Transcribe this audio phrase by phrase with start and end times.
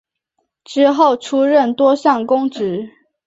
[0.63, 2.89] 之后出任多项公职。